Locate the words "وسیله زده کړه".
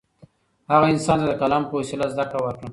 1.79-2.39